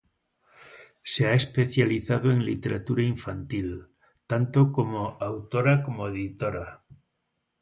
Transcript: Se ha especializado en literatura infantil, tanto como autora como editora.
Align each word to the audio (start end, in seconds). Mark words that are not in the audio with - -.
Se 1.03 1.27
ha 1.27 1.33
especializado 1.33 2.31
en 2.31 2.43
literatura 2.43 3.03
infantil, 3.03 3.85
tanto 4.25 4.71
como 4.71 5.15
autora 5.19 5.83
como 5.83 6.07
editora. 6.07 6.83